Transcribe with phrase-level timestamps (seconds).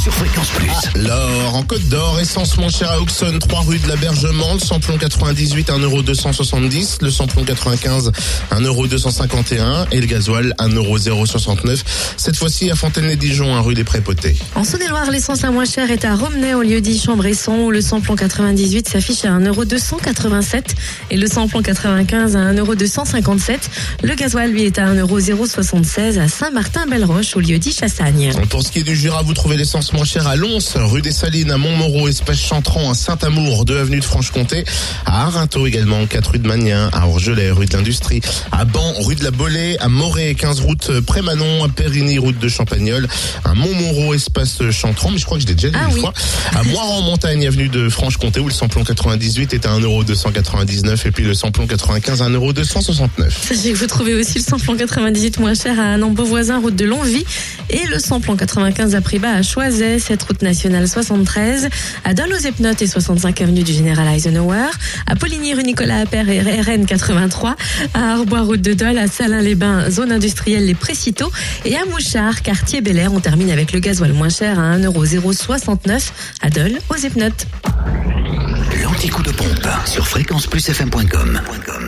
[0.00, 0.70] Sur Fréquence Plus.
[0.94, 4.96] Alors, en Côte d'Or, essence moins chère à Auxonne, 3 rue de l'Abergement, le samplon
[4.96, 8.10] 98, 1,270€, le samplon 95,
[8.50, 11.82] 1,251€ et le gasoil, 1,069€.
[12.16, 14.36] Cette fois-ci à Fontaine-les-Dijon, 1 rue des Prépotés.
[14.54, 17.82] En Saône-et-Loire, l'essence la moins chère est à Romney au lieu dit Chambresson où le
[17.82, 20.62] samplon 98 s'affiche à 1,287€
[21.10, 23.58] et le samplon 95 à 1,257€.
[24.02, 28.32] Le gasoil, lui, est à 1,076€ à Saint-Martin-Belle-Roche au lieu dit Chassagne.
[28.48, 31.12] Pour ce qui est du Jura, vous trouvez l'essence moins chère à Lons, rue des
[31.12, 34.64] Salines, à Montmoreau, espace Chantran, à Saint-Amour, 2 avenue de Franche-Comté,
[35.06, 38.20] à Arinto également, 4 rue de Magnin, à Orgelet, rue de l'Industrie,
[38.52, 42.48] à Ban, rue de la Bolée, à Moret, 15 route Prémanon, à Périgny, route de
[42.48, 43.08] Champagnole,
[43.44, 46.00] à Montmoreau, espace Chantran, mais je crois que je l'ai déjà dit Ah une oui.
[46.00, 46.12] fois,
[46.54, 51.10] à Moire en montagne, avenue de Franche-Comté, où le samplon 98 est à 1,299€ et
[51.10, 53.08] puis le samplon 95 à 1,269€.
[53.30, 57.24] Sachez que vous trouvez aussi le samplon 98 moins cher à Nambeau-Voisin, route de Longvie,
[57.70, 61.68] et le samplon 95 à prix bas à Choiset, cette route nationale 73,
[62.04, 64.70] à Dole aux Epnotes et 65 avenue du Général Eisenhower,
[65.06, 67.56] à Poligny, rue Nicolas Appert et RN 83,
[67.94, 71.30] à Arbois, route de Dole, à Salins-les-Bains, zone industrielle Les Précitaux,
[71.64, 73.12] et à Mouchard, quartier Bel Air.
[73.12, 76.10] On termine avec le gasoil moins cher à 1,069€
[76.42, 77.46] à Dole aux Epnotes.
[78.82, 81.40] L'anti-coup de pompe sur fréquenceplusfm.com.
[81.40, 81.79] Fréquence Plus